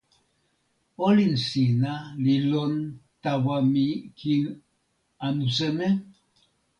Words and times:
olin 1.07 1.35
sina 1.47 1.93
li 2.23 2.35
lon 2.51 2.73
tawa 3.23 3.57
mi 3.71 3.87
kin 4.19 4.43
anu 5.27 5.45
seme? 5.57 5.87